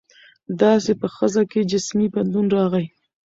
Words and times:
داسې 0.61 0.91
په 1.01 1.07
ښځه 1.15 1.43
کې 1.51 1.67
جسمي 1.71 2.07
بدلون 2.15 2.47
راغى. 2.55 2.85